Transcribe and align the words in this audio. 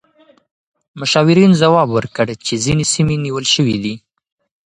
مشاورین 0.99 1.51
ځواب 1.61 1.87
ورکړ 1.93 2.27
چې 2.45 2.53
ځینې 2.65 2.85
سیمې 2.93 3.15
نیول 3.25 3.45
شوې 3.55 3.77
دي. 3.83 3.93